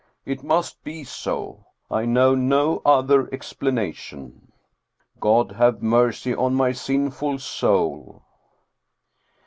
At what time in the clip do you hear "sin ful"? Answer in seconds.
6.71-7.37